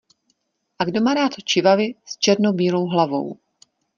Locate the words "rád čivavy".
1.13-1.95